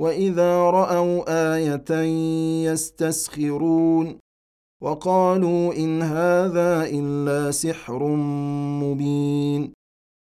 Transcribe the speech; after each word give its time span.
وإذا 0.00 0.70
رأوا 0.70 1.24
آية 1.54 2.00
يستسخرون 2.70 4.18
وقالوا 4.82 5.74
إن 5.74 6.02
هذا 6.02 6.84
إلا 6.84 7.50
سحر 7.50 8.06
مبين 8.82 9.72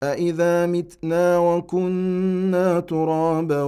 أإذا 0.04 0.66
متنا 0.66 1.40
وكنا 1.40 2.80
ترابا 2.80 3.64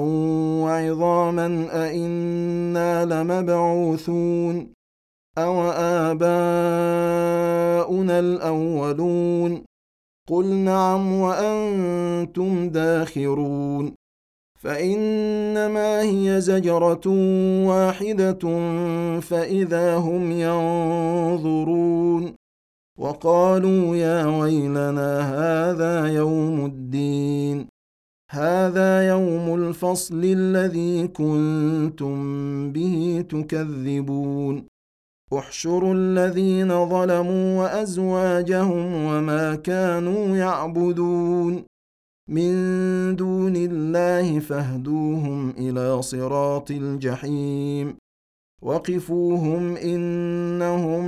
وعظاما 0.63 1.67
أإنا 1.71 3.05
لمبعوثون 3.05 4.73
أو 5.37 5.61
آباؤنا 6.11 6.29
الأولون 8.19 9.63
قل 10.29 10.45
نعم 10.45 11.13
وأنتم 11.13 12.69
داخرون 12.69 13.98
فإنما 14.59 16.01
هي 16.01 16.41
زجرة 16.41 17.07
واحدة 17.67 18.39
فإذا 19.19 19.97
هم 19.97 20.31
ينظرون. 20.31 22.35
وقالوا 22.97 23.95
يا 23.95 24.25
ويلنا 24.25 25.21
هذا 25.21 26.07
يوم 26.07 26.65
الدين. 26.65 27.67
هذا 28.31 29.07
يوم 29.07 29.55
الفصل 29.55 30.21
الذي 30.23 31.07
كنتم 31.07 32.17
به 32.71 33.25
تكذبون. 33.29 34.65
احشروا 35.33 35.93
الذين 35.93 36.89
ظلموا 36.89 37.59
وأزواجهم 37.59 39.05
وما 39.05 39.55
كانوا 39.55 40.37
يعبدون. 40.37 41.63
من 42.29 43.15
دون 43.15 43.55
الله 43.55 44.39
فاهدوهم 44.39 45.49
إلى 45.49 46.01
صراط 46.01 46.71
الجحيم. 46.71 47.97
وقفوهم 48.61 49.75
إنهم 49.75 51.05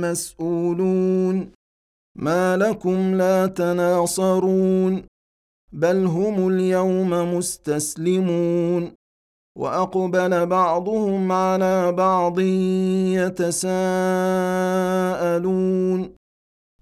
مسؤولون. 0.00 1.50
ما 2.16 2.56
لكم 2.56 3.14
لا 3.14 3.46
تناصرون. 3.46 5.02
بل 5.72 6.06
هم 6.06 6.48
اليوم 6.48 7.36
مستسلمون. 7.36 8.92
وأقبل 9.58 10.46
بعضهم 10.46 11.32
على 11.32 11.92
بعض 11.92 12.40
يتساءلون. 12.40 13.64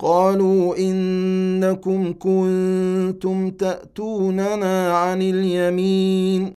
قالوا 0.01 0.77
انكم 1.73 2.13
كنتم 2.13 3.51
تاتوننا 3.51 4.97
عن 4.97 5.23
اليمين 5.23 6.55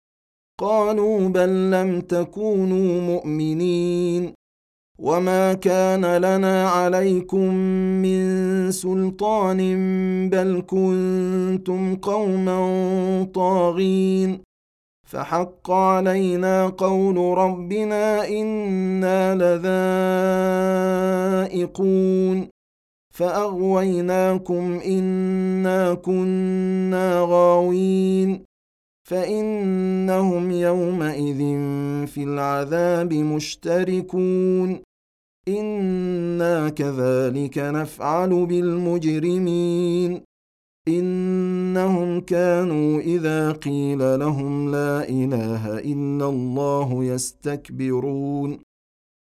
قالوا 0.59 1.29
بل 1.29 1.71
لم 1.71 2.01
تكونوا 2.01 3.01
مؤمنين 3.01 4.33
وما 4.99 5.53
كان 5.53 6.17
لنا 6.17 6.69
عليكم 6.69 7.53
من 8.01 8.21
سلطان 8.71 9.59
بل 10.29 10.63
كنتم 10.67 11.95
قوما 11.95 12.57
طاغين 13.33 14.39
فحق 15.07 15.71
علينا 15.71 16.67
قول 16.67 17.37
ربنا 17.37 18.27
أنا 18.27 19.35
لذائقون 21.51 22.54
فأغويناكم 23.15 24.79
إنا 24.85 25.93
كنا 25.93 27.25
غاوين 27.29 28.45
فإنهم 29.09 30.51
يومئذ 30.51 31.37
في 32.07 32.23
العذاب 32.23 33.13
مشتركون 33.13 34.79
إنا 35.47 36.69
كذلك 36.69 37.57
نفعل 37.57 38.45
بالمجرمين 38.45 40.21
إنهم 40.87 42.21
كانوا 42.21 42.99
إذا 42.99 43.51
قيل 43.51 44.19
لهم 44.19 44.71
لا 44.71 45.09
إله 45.09 45.79
إلا 45.79 46.29
الله 46.29 47.03
يستكبرون 47.03 48.64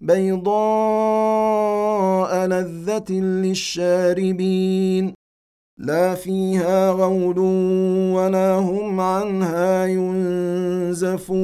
بيضاء 0.00 0.46
لذة 2.46 3.12
للشاربين. 3.12 5.14
لا 5.78 6.14
فيها 6.14 6.90
غول 6.90 7.38
ولا 8.14 8.54
هم 8.54 9.00
عنها 9.00 9.86
ينزفون. 9.86 11.38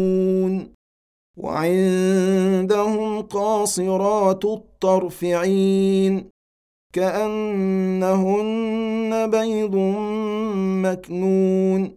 وعندهم 1.37 3.23
قاصرات 3.23 4.45
الطرف 4.45 5.25
عين 5.25 6.31
كأنهن 6.93 8.51
بيض 9.31 9.77
مكنون. 10.85 11.97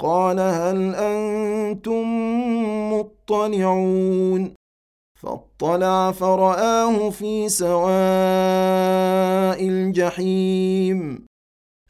قال 0.00 0.40
هل 0.40 0.94
أنتم 0.94 2.04
مطلعون؟ 2.92 4.54
فاطلع 5.22 6.12
فرآه 6.12 7.10
في 7.10 7.48
سواء 7.48 7.84
الجحيم. 9.68 11.26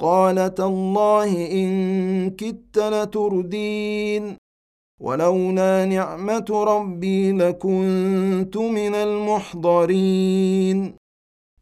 قال 0.01 0.55
تالله 0.55 1.53
إن 1.53 2.31
كدت 2.31 2.79
لتردين. 2.79 4.37
ولولا 5.01 5.85
نعمة 5.85 6.45
ربي 6.51 7.33
لكنت 7.33 8.57
من 8.57 8.95
المحضرين. 8.95 10.95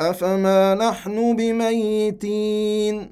أفما 0.01 0.75
نحن 0.75 1.37
بميتين؟ 1.37 3.12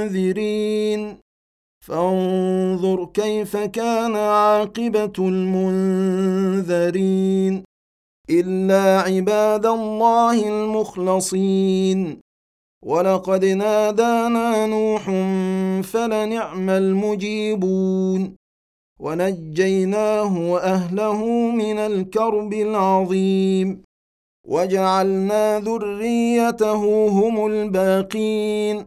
منذرين 0.00 1.16
فانظر 1.86 3.04
كيف 3.04 3.56
كان 3.56 4.16
عاقبة 4.16 5.12
المنذرين. 5.18 6.84
إلا 8.30 9.00
عباد 9.00 9.66
الله 9.66 10.48
المخلصين. 10.48 12.20
ولقد 12.84 13.44
نادانا 13.44 14.66
نوح 14.66 15.04
فلنعم 15.84 16.70
المجيبون. 16.70 18.36
ونجيناه 19.00 20.50
وأهله 20.50 21.24
من 21.50 21.78
الكرب 21.78 22.52
العظيم. 22.52 23.82
وجعلنا 24.48 25.58
ذريته 25.58 27.08
هم 27.08 27.46
الباقين. 27.46 28.86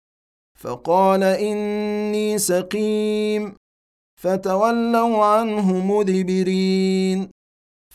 فقال 0.63 1.23
إني 1.23 2.37
سقيم. 2.37 3.55
فتولوا 4.21 5.25
عنه 5.25 5.85
مدبرين. 5.85 7.29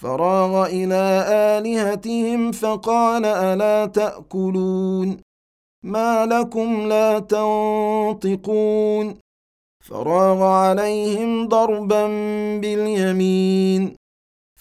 فراغ 0.01 0.67
إلى 0.67 1.25
آلهتهم 1.29 2.53
فقال 2.53 3.25
ألا 3.25 3.87
تأكلون؟ 3.87 5.21
ما 5.85 6.27
لكم 6.27 6.89
لا 6.89 7.19
تنطقون. 7.19 9.19
فراغ 9.85 10.43
عليهم 10.43 11.49
ضربا 11.49 12.07
باليمين. 12.61 13.97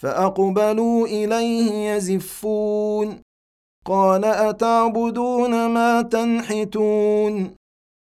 فأقبلوا 0.01 1.07
إليه 1.07 1.95
يزفون. 1.95 3.21
قال 3.85 4.25
أتعبدون 4.25 5.69
ما 5.69 6.01
تنحتون؟ 6.01 7.64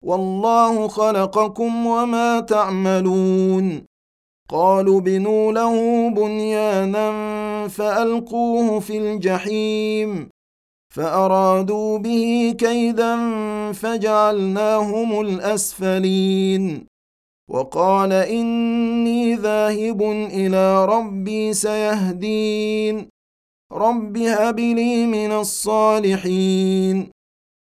والله 0.05 0.89
خلقكم 0.89 1.87
وما 1.87 2.41
تعملون. 2.41 3.83
قالوا 4.51 5.01
بنوا 5.01 5.53
له 5.53 6.09
بنيانا 6.09 7.09
فألقوه 7.69 8.81
في 8.81 8.99
الجحيم 8.99 10.29
فأرادوا 10.95 11.99
به 11.99 12.55
كيدا 12.59 13.17
فجعلناهم 13.73 15.21
الأسفلين. 15.21 16.87
وقال 17.51 18.13
إني 18.13 19.35
ذاهب 19.35 20.03
إلى 20.33 20.85
ربي 20.85 21.55
سيهدين 21.55 23.09
رب 23.73 24.17
هب 24.17 24.61
لي 24.61 25.07
من 25.07 25.33
الصالحين. 25.33 27.20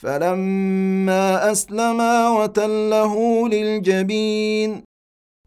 فلما 0.00 1.52
أسلما 1.52 2.28
وتله 2.28 3.48
للجبين 3.48 4.82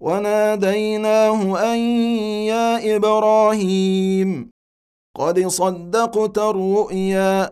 وناديناه 0.02 1.74
أن 1.74 1.80
يا 2.48 2.96
إبراهيم 2.96 4.50
قد 5.18 5.48
صدقت 5.48 6.38
الرؤيا 6.38 7.50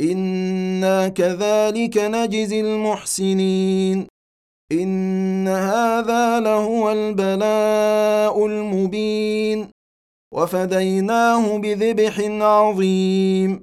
إنا 0.00 1.08
كذلك 1.08 1.98
نجزي 1.98 2.60
المحسنين 2.60 4.06
إن 4.72 5.48
هذا 5.48 6.40
لهو 6.40 6.92
البلاء 6.92 8.46
المبين 8.46 9.68
وفديناه 10.32 11.58
بذبح 11.58 12.20
عظيم 12.42 13.62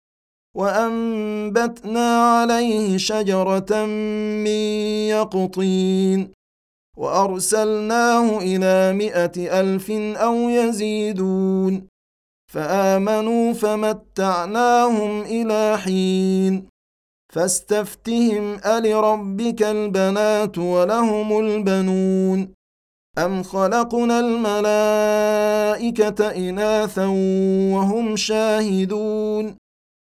وأنبتنا 0.55 2.39
عليه 2.39 2.97
شجرة 2.97 3.85
من 3.85 4.61
يقطين 5.15 6.31
وأرسلناه 6.97 8.37
إلى 8.37 8.93
مائه 8.93 9.59
ألف 9.59 9.91
أو 10.17 10.35
يزيدون 10.49 11.87
فآمنوا 12.53 13.53
فمتعناهم 13.53 15.21
إلى 15.21 15.77
حين 15.77 16.67
فاستفتهم 17.33 18.57
ألربك 18.65 19.63
البنات 19.63 20.57
ولهم 20.57 21.39
البنون 21.39 22.53
أم 23.17 23.43
خلقنا 23.43 24.19
الملائكة 24.19 25.29
إناثا 26.49 27.05
وهم 27.73 28.15
شاهدون 28.15 29.60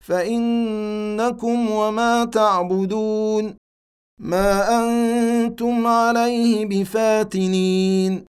فإنكم 0.00 1.70
وما 1.70 2.24
تعبدون 2.24 3.56
ما 4.18 4.78
أنتم 4.80 5.86
عليه 5.86 6.66
بفاتنين 6.66 8.24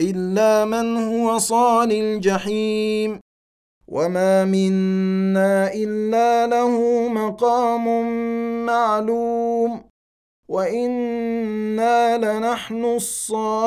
إلا 0.00 0.64
من 0.64 0.96
هو 0.96 1.38
صال 1.38 1.92
الجحيم 1.92 3.20
وما 3.88 4.44
منا 4.44 5.74
إلا 5.74 6.46
له 6.46 7.08
مقام 7.08 7.86
معلوم 8.66 9.82
وإنا 10.48 12.18
لنحن 12.18 12.84
الصافون. 12.84 13.60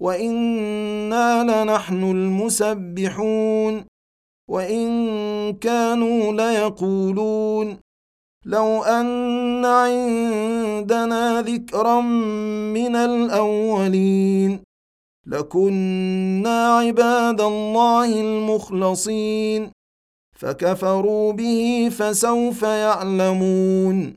وأنا 0.00 1.44
لنحن 1.44 2.02
المسبحون 2.04 3.84
وان 4.50 5.52
كانوا 5.52 6.32
ليقولون 6.32 7.78
لو 8.44 8.82
ان 8.82 9.64
عندنا 9.64 11.42
ذكرا 11.42 12.00
من 12.70 12.96
الاولين 12.96 14.60
لكنا 15.26 16.76
عباد 16.78 17.40
الله 17.40 18.20
المخلصين 18.20 19.70
فكفروا 20.36 21.32
به 21.32 21.90
فسوف 21.98 22.62
يعلمون 22.62 24.16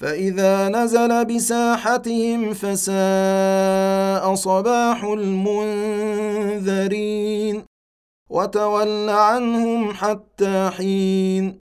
فإذا 0.00 0.68
نزل 0.68 1.24
بساحتهم 1.24 2.54
فساء 2.54 4.34
صباح 4.34 5.04
المنذرين 5.04 6.84
وتول 8.30 9.08
عنهم 9.08 9.92
حتى 9.92 10.70
حين 10.76 11.58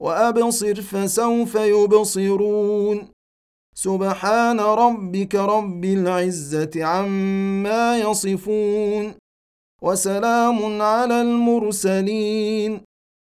وأبصر 0.00 0.82
فسوف 0.82 1.54
يبصرون. 1.54 3.08
سبحان 3.74 4.60
ربك 4.60 5.34
رب 5.34 5.84
العزة 5.84 6.84
عما 6.84 7.98
يصفون 7.98 9.14
وسلام 9.82 10.82
على 10.82 11.20
المرسلين. 11.20 12.80